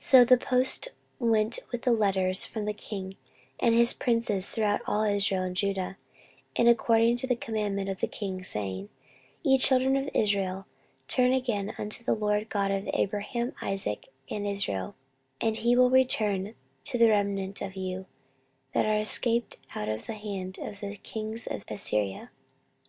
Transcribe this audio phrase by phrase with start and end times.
[0.00, 0.88] 14:030:006 So the posts
[1.20, 3.14] went with the letters from the king
[3.60, 5.96] and his princes throughout all Israel and Judah,
[6.56, 8.88] and according to the commandment of the king, saying,
[9.44, 10.66] Ye children of Israel,
[11.06, 14.96] turn again unto the LORD God of Abraham, Isaac, and Israel,
[15.40, 18.06] and he will return to the remnant of you,
[18.74, 22.32] that are escaped out of the hand of the kings of Assyria.